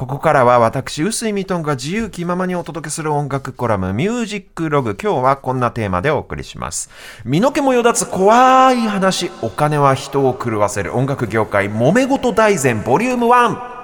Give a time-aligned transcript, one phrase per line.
[0.00, 4.96] ここからは私、臼井ミトンが自由気ままにお届けする音楽コラム、ミュージックログ。
[4.98, 6.88] 今日はこんなテーマでお送りします。
[7.26, 13.80] 身の毛もよだつ怖い話、お金は人を狂わせる音楽業界、揉め事大全ボリューム1。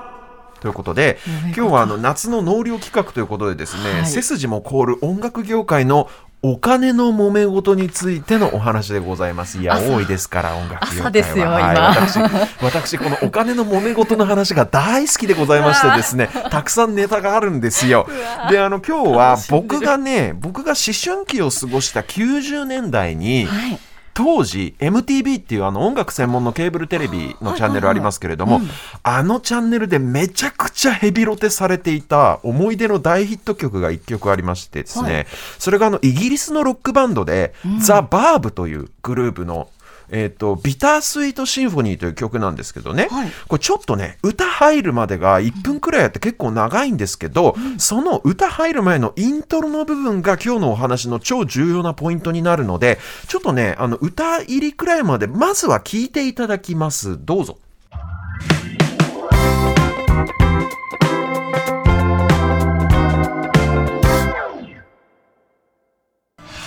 [0.60, 6.08] ということで今日はあの夏の納涼企画ということでですね、はい背筋も凍る音楽業界の
[6.42, 9.58] お金の揉め事についてのお話でございます。
[9.58, 11.06] いや、朝多いですから、音楽業界は。
[11.06, 12.18] 朝ですよはい、今私、
[12.62, 18.06] 私、このお金の揉め事の話が大好きでございましてですね、 たくさんネタがあるんですよ。
[18.50, 23.78] で、あの、今日は僕がね、僕が思春期を過ごした90年代に、はい。
[24.16, 28.62] 当時 MTV っていうあの音楽専門のケーブルテレビのチャンネルありますけれども、
[29.02, 35.26] あのチャンネルでめちゃくちゃヘビロテされていた思い出の大ヒット曲が1曲ありましてですね、はい。
[35.58, 37.52] それがあのイギリスのロックバンドで、
[37.82, 39.68] ザ・バーブというグループの
[40.10, 43.30] えー、とビタースイートシンフォニーという曲なんですけどね、はい。
[43.48, 57.18] これちょっとね歌入るまでが1分くらいあって結構長いんですけど、その歌入る前のイントロの部分が今日のお話の超重要なポイントになるのでちょっとねあの歌入りくらいまでまずは聞いていただきます。
[57.24, 57.58] どうぞ。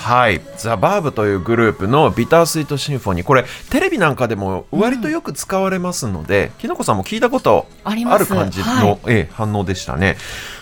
[0.10, 3.24] はい、ザ・バーブというグループのビタースイートシンフォニー。
[3.24, 9.00] これテレビなんかでも割とよく使われますので、きのこさんも聞いたことある感じの、はい。
[9.06, 10.18] ええ反応でしたね。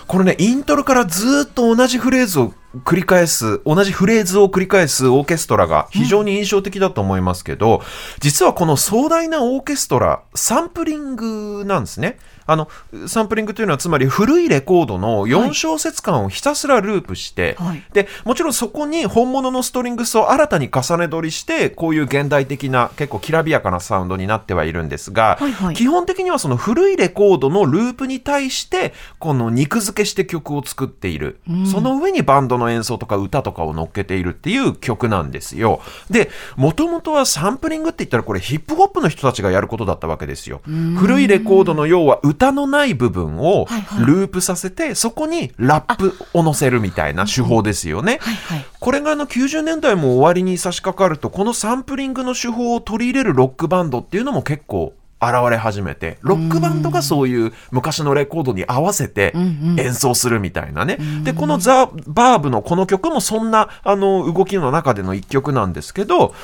[0.06, 7.82] これねイントロからずっと同じフレーズを繰り返す同じフレーズを繰り返すオーケストラが非常に印象的だと思いますけど、
[8.20, 12.18] 実はこの壮大なオーケストラサンプリングなんですね。
[12.50, 12.68] あの
[13.06, 17.82] サンプリングというのはつまり古いレコードの4小節間をひたすらループして、はい。
[17.92, 25.74] でもちろんそこに本物のストリングスを新たに重ね録りしてこういう現代的な結構きらびやかなサウンドになってはいるんですが、はいはい。
[25.74, 31.40] 基本的にはその古いレコードのループに対してこの肉付けして曲を作っている、
[31.70, 35.80] その上にバンドの演奏とか歌とかを乗っけているっていう曲なんですよ。
[36.10, 40.60] でもともとはサンプリングって言ったらこれヒップホップの人たちがやることだったわけですよ。
[40.98, 44.06] 古いレコードの要は歌のない部分をはいはい。
[44.06, 48.18] ループさせてそこにラップを乗せるみたいな手法ですよね。
[48.20, 48.66] はいはい。
[48.80, 59.32] これがあの90年代も終わりに差し掛かるとこのサンプリングの手法を取り入れるロックバンドっていうのも結構現れ始めてロックバンドがそういう昔のレコードに合わせて
[59.76, 60.98] 演奏するみたいなね。
[61.24, 66.34] でこのザ・バーブのこの曲もそんなあの動きの中での一曲なんですけど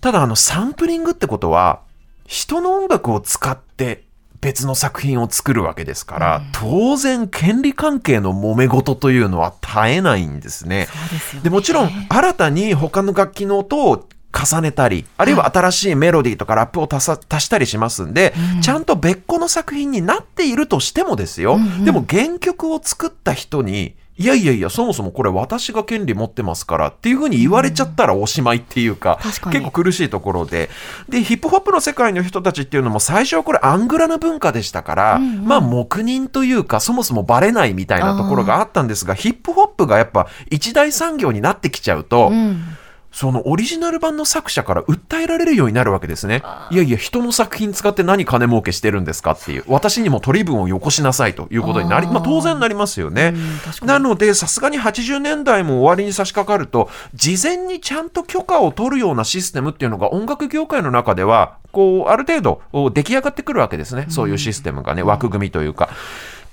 [0.00, 1.80] ただあのサンプリングってことは
[2.26, 4.06] 人の音楽を使って
[4.40, 10.86] 別の作品を作るわけですから、当然権利関係の揉め事というのは絶えないんですね。
[11.10, 11.42] でね。
[11.42, 29.56] でもちろん新たに他の楽器の音を重ねたりあるいは新しいメロディーとかラップを足さ足したりしますんで、ちゃんと別個の作品になっているとしてもですよ、でも原曲を作った人にいやいやいやそもそもこれ私が権利持ってますからっていうふうに言われちゃったらおしまいっていうか,、確かに。
[29.56, 30.70] 結構苦しいところで。
[31.08, 42.62] でヒップホップの世界の人たちっていうのも最初はこれアングラな文化でしたから、まあ黙認というかそもそもバレないみたいなところがあったんですがヒップホップがやっぱ一大産業になってきちゃうと、うん。
[43.16, 46.42] そのオリジナル版の作者から訴えられるようになるわけですね。
[46.70, 53.32] いやいや、人の作品使って何金儲けしてるんですかっていう、私にも取り分をよこしなさいということになり、あーまあ当然なりますよね
[53.82, 64.04] なので、さすがに80年代も終わりに差し掛かると、事前にちゃんと許可を取るようなシステムっていうのが音楽業界の中では、こう、ある程度お出来上がってくるわけですね。
[64.10, 65.88] そういうシステムがね、枠組みというか。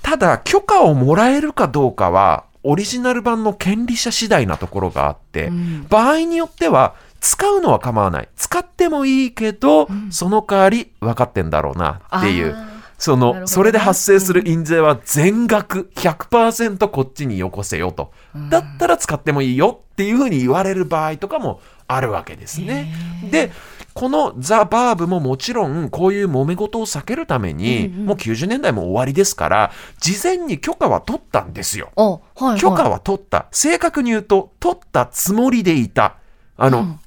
[0.02, 5.52] ただ、許可をもらえるかどうかは、オリジナル版の権利者次第なところがあって、
[5.90, 8.30] 場合によっては、使うのは構わない。
[8.36, 12.56] 使ってもいいけど、その代わり分かってんだろうなっていう。
[12.98, 18.14] その、ねそれで発生する印税は全額100%こっちによこせよと。
[18.50, 22.94] だったら使ってもいいよっていうふうに言われる場合とかもあるわけですね。
[23.30, 23.52] で、
[23.94, 31.92] このザ・バーブももちろんこういう揉め事を避けるために、もう90年代も終わりですから、事前に許可は取ったんですよ。
[31.96, 32.60] お、はいはい。
[32.60, 33.48] 許可は取った。
[33.52, 36.16] 正確に言うと、取ったつもりでいた。
[36.58, 36.98] あの、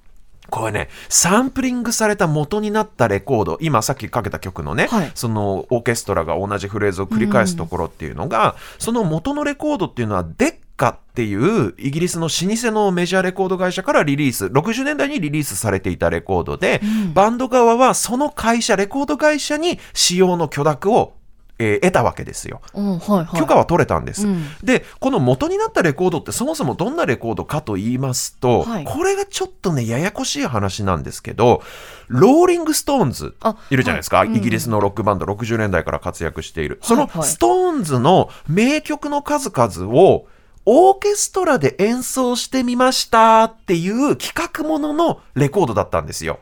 [0.51, 16.81] これね、サンプリングされた元になったレコード、今さっきかけた曲のね、はいそのオーケストラが同じフレーズを繰り返すところっていうのが、その元のレコードっていうのは、デッカっていうイギリスの老舗のメジャーレコード会社からリリース、60年代にリリースされていたレコードで、
[17.15, 21.15] バンド側はその会社、レコード会社に使用の許諾を
[21.59, 22.61] えー得たわけですよ。
[22.75, 23.39] うんはいはい。
[23.39, 24.45] 許可は取れたんです、うん。
[24.63, 28.85] でこの元になったレコードってそもそもどんなレコードかと言いますと、はい。
[28.85, 31.63] これがちょっとねややこしい話なんですけど
[32.09, 34.29] ローリング・ストーンズあいるじゃないですか、はい。
[34.29, 34.37] うん。
[34.37, 40.27] イギリスのロックバンド60年代から活躍している、そのストーンズの名曲の数々を
[40.67, 46.41] オーケストラで演奏してみましたっていう企画もののレコードだったんですよ。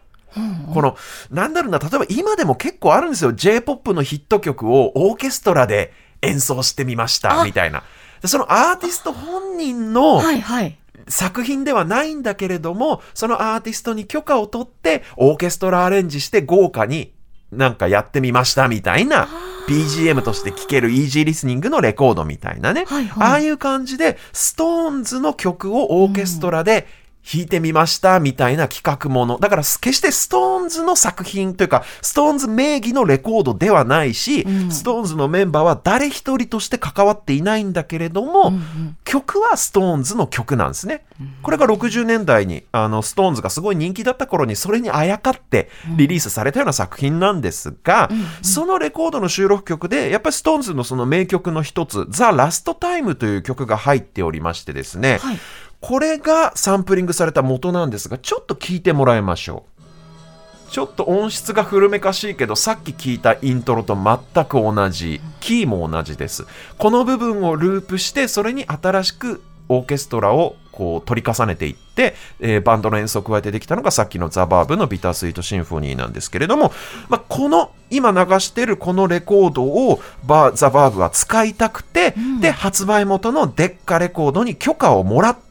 [0.72, 0.96] この、
[1.30, 3.32] なんだろうな、例えば今でも結構あるんですよ。
[3.32, 5.92] J-POP のヒット曲をオーケストラで
[6.22, 7.84] 演奏してみました、あみたいな。
[8.20, 10.76] でそのアーティスト本人のはいはい。
[11.06, 17.12] 作品ではないんだけれども、そのアーティストに許可を取って、オーケストラアレンジして豪華に
[17.56, 19.28] なんかやってみましたみたいな、
[19.68, 22.84] BGM として聴けるイージーリスニングのレコードみたいなね。
[22.86, 26.86] はいはいああいう感じで、ストーンズの曲をオーケストラで
[27.24, 29.38] 弾いてみましたみたいな企画もの。
[29.38, 41.04] だから決してストーンズの作品というか、ストーンズ名義のレコードではないし、うんストーンズのメンバーは誰一人として関わっていないんだけれども、うんうん曲はストーンズの曲なんですね。
[41.42, 48.10] これが60年代にあのストーンズがすごい人気だった頃にそれにあやかってリリースされたような作品なんですが、
[48.42, 55.38] そのレコードの収録曲でやっぱりストーンズのその名曲の一つ「ザ・ラストタイムという曲が入っておりましてですね、はい。
[55.86, 60.70] これがサンプリングされた元なんですがちょっと聞いてもらいましょう。
[60.70, 66.46] ちょっと音質が古めかしいけどさっき聞いたイントロと全く同じキーも同じです。
[66.78, 76.72] この部分をループしてそれに新しくオーケストラをこう取り重ねていって、えーバンドの演奏を加えてできたのがさっきのザ・バーブのビタースイートシンフォニーなんですけれども、
[77.10, 85.44] まあ、この今流してるこのレコードをバーザ・バーブは使いたくて、で発売元のデッカレコードに許可をもらった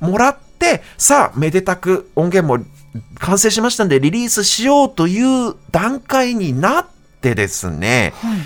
[0.00, 2.64] もらってさあめでたく音源も
[3.18, 6.86] 完成しましたんでリリースしようという段階になっ
[7.20, 8.38] てですねはい。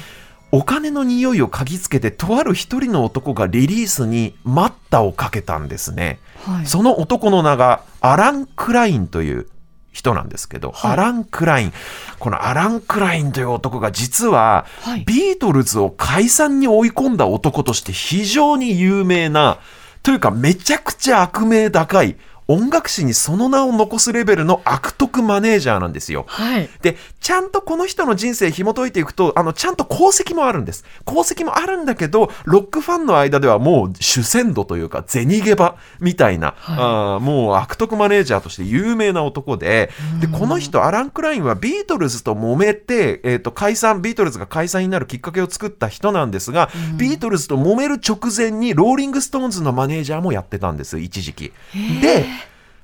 [0.53, 6.19] お金の匂いを嗅ぎつけてとある一人の男がリリースに待ったをかけたんですね。
[6.45, 6.67] はい。
[6.67, 9.49] その男の名がアラン・クラインという
[9.93, 11.73] 人なんですけど、はいアラン・クライン。
[12.19, 19.59] このアラン・クラインという男が実は、はいビートルズを解散に追い込んだ男として非常に有名な、
[20.07, 22.15] というかめちゃくちゃ悪名高い、
[22.49, 26.25] 音楽史にその名を残すレベルの悪徳マネージャーなんですよ。
[26.29, 26.69] はい。
[26.81, 30.85] で、ちゃんとこの人の人生紐解いていくと、あの、ちゃんと功績もあるんです。
[31.07, 39.91] 功績もあるんだけど、ロックファンの間ではもう主戦度というか、銭ゲバみたいな、はいあーもう悪徳マネージャーとして有名な男で、
[40.21, 51.53] で、この人、アラン・クラインはビートルズと揉めて、えっ、と、解散、ビートルズが解散になるきっかけを作った人なんですが、ビートルズと揉める直前に、ローリング・ストーンズのマネージャーもやってたんです、一時期。
[52.01, 52.27] で、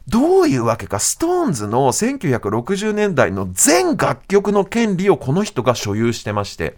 [0.08, 6.76] どういうわけか、ストーンズの1960年代の全楽曲の権利をこの人が所有してまして、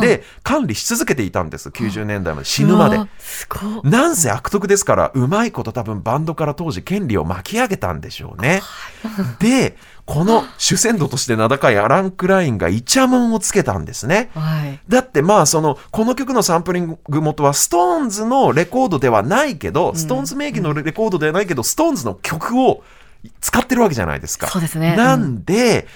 [0.00, 2.98] で、管理し続けていたんです、90年代まで死ぬまで。
[3.84, 8.62] なんせ悪徳ですから、うまいこと多分バンドから当時権利を巻き上げたんでしょうね。
[9.38, 9.76] で、
[10.06, 14.30] この守銭奴として名高いアラン・クラインがイチャモンをつけたんですね。
[14.34, 14.78] はい。
[14.88, 22.82] だってまあそのこの曲のサンプリング元はストーンズのレコードではないけど、ストーンズ名義のレコードではないけど、ストーンズの曲を
[23.40, 24.48] 使ってるわけじゃないですか。
[24.48, 25.86] そうですねなんで、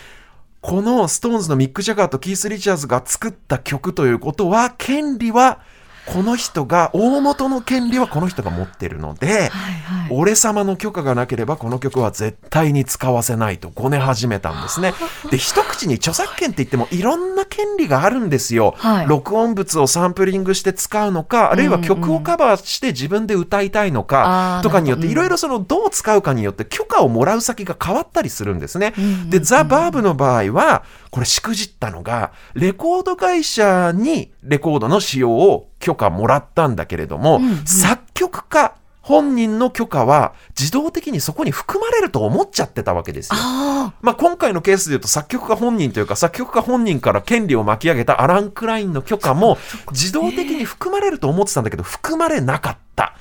[0.68, 5.62] このストーンズのミック・ジャガーとキース・リチャーズが作った曲ということは権利は
[6.04, 9.97] この人が大元の権利はこの人が持ってるので、はいは。
[10.10, 14.94] 俺様の許可がなければこの曲は絶対に使わせないとごね始めたんですね。
[15.30, 18.74] で一口に著作権って言ってもいろんな権利があるんですよ。
[18.78, 28.94] はい録音物をサンプリングして使うのかあるいは曲をカバーして自分で歌いたいのかとかによっていろいろそのどう使うかによって許可をもらう先が変わったりするんですね。
[28.98, 38.74] んでザ・バーブの場合はこれしくじったのがレコード会社にレコードの使用を許可もらったんだけれども、作曲家
[39.08, 43.36] 本人の許可は自動的にそこに含まれると思っちゃってたわけですよ。
[43.40, 49.56] あまあ、今回のケースで言うと作曲家本人というか作曲家本人から権利を巻き上げたアラン・クラインの許可も
[49.92, 53.14] 自動的に含まれると思ってたんだけど含まれなかった。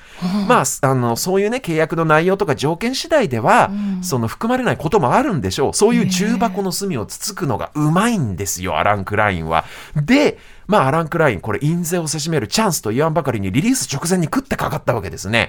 [0.48, 3.70] まあ、あのそういうね契約の内容とか条件次第では、
[4.02, 9.64] その含まれないこともあるんでしょうそういう重箱の隅をつつくのがうまいんですよアラン・クラインは。
[9.96, 10.38] で
[10.68, 15.48] まあ、アラン・クライン、これ、印税をせしめるチャンスと言わんばかりにリリース直前に食ってかかったわけですね。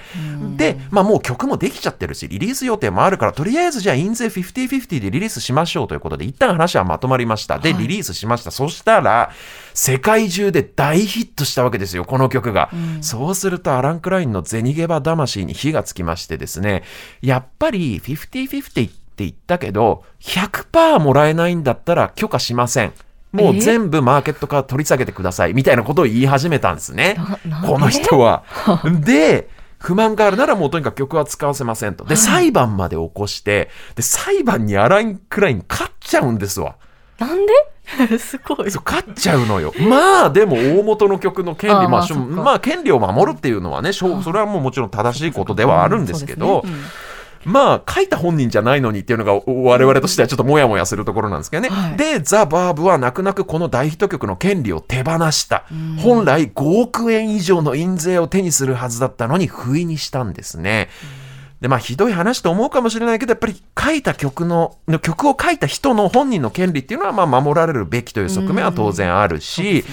[0.56, 7.60] で、まあ、もう曲もできちゃってるし、リリース予定もあるから、とりあえずじゃあ印税50-50でリリースしましょうということで、一旦話はまとまりました。
[7.60, 8.52] で、リリースしました。
[8.52, 9.32] そしたら、
[9.74, 12.70] 世界中で大ヒットしたわけですよ、この曲が。
[13.02, 16.84] そうすると、アラン・クラインの銭ゲバ魂に火がつきましてですね、
[17.22, 22.94] やっぱり50-50って言ったけど、100%もらえないんだったら許可しません。
[23.32, 27.18] もう全部マーケットから取り下げてくださいみたいなことを言い始めたんですね。
[27.66, 28.44] この人は。
[29.06, 32.04] で、不満があるならもうとにかく曲は使わせませんと。
[32.06, 36.76] で、裁判まで起こして、で、裁判にアラン・クライン勝っちゃうんですわ。
[37.18, 37.54] なんで？
[38.20, 38.72] すごい。
[38.72, 39.74] そう、勝っちゃうのよ。
[39.80, 46.64] まあ、でも大元の曲の権利、まあ、まあ、権利を守るっていうのはね、それはもうもちろん正しいことではあるんですけど、
[47.46, 51.70] まあ、書いた本人じゃないのにっていうのが我々としてはちょっともやもやするところなんですけどね。
[51.70, 55.66] はい、で、ザ・バーブは泣く泣くこの大ヒット曲の権利を手放した。
[56.00, 60.90] 本来5億円以上の印税を手にするはずだったのに不意にしたんですね。
[61.62, 69.84] で、まあ、ひどい話と思うかもしれないけど、やっぱり書いた曲の、曲を書いた人の本人の権利っていうのは、まあ、守られるべきという側面は当然あるし、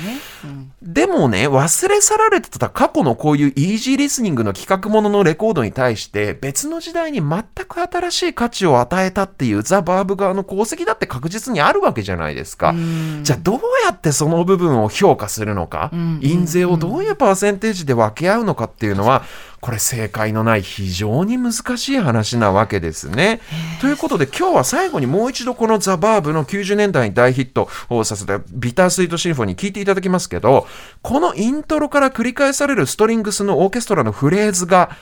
[0.80, 12.74] でもね、忘れ去られてた過去のこういうイージーリスニングの企画もののレコードに対して別の時代に全く新しい価値を与えたっていうザ・バーブ側の功績だって確実にあるわけじゃないですか。
[13.22, 19.24] じゃあどうやってその部分を評価するのか、印税をどういうパーセンテージで分け合うのかっていうのは、
[19.66, 23.40] これ正解のない非常に難しい話なわけですね。
[23.80, 30.68] ということで今日は最後にもう一度このザ・バーブの90年代に大ヒットをさせたビタースイートシンフォニー聞いていただきますけど、
[31.02, 34.96] このイントロから繰り返されるストリングスのオーケストラのフレーズが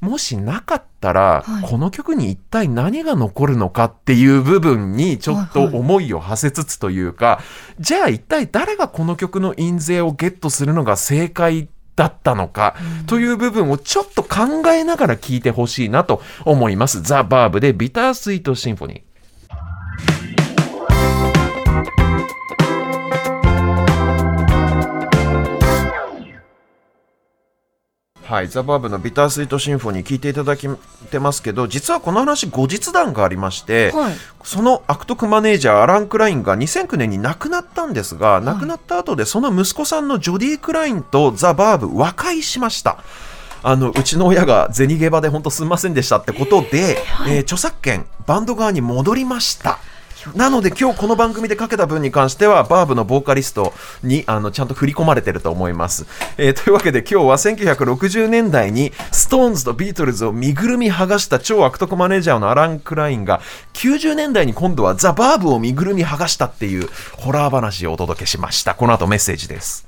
[0.00, 12.76] もしなかったら、はい、この曲に一体何が残るのかっていう部分にちょっと思いを馳せつつというか、はいはい、じゃあ一体誰がこの曲の印税をゲットするのが正解だったのか
[13.08, 17.02] という部分をちょっと考えながら聞いてほしいなと思います。
[17.02, 19.07] ザ・バーブでビタースイートシンフォニー。
[28.28, 30.68] はい、ザ・バーブのビタースイートシンフォニー聞いていただき
[31.10, 42.98] てますけど実はこの話後日談がありまして、はい、その悪徳マネージャーアラン・クラインが2009年に亡くなったんですが、はい、亡くなった後でその息子さんのジョディ・クラインとザ・バーブ和解しました。
[43.62, 49.78] あのうちの親が銭ゲバで本当すみませんでしたってことで、えー、えー、著作権バンド側に戻りました。
[50.34, 53.72] なので今日この番組でかけた分に関してはバーブのボーカリスト
[54.02, 56.06] にあのちゃんと振り込まれてると思います、
[56.36, 63.40] えー、というわけで今日は1960年代にストーンズとビートルズを身ぐるみ剥がした超悪徳マネージャーのアラン・クラインが
[63.74, 68.74] 90年代に今度はザ・バーブを身ぐるみ剥がしたっていうホラー話をお届けしました。
[68.74, 69.87] この後メッセージです。